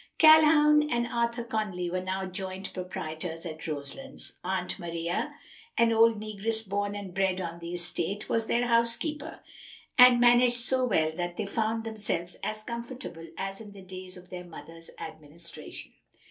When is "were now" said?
1.91-2.25